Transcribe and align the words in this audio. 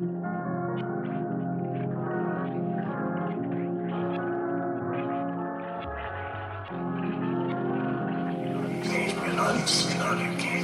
Engagement 0.00 0.22
unseen. 9.38 10.59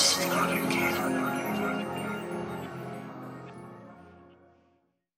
God's 0.00 0.79